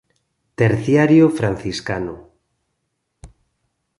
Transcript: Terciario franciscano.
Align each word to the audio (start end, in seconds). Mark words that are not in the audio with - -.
Terciario 0.59 1.25
franciscano. 1.39 2.15